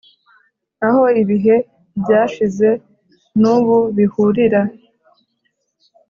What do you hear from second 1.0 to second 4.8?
ibihe byashize nubu bihurira,